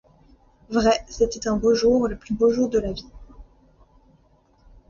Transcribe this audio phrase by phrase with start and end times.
[0.69, 3.05] Vrai, c'était un beau jour, le plus beau jour de la vie.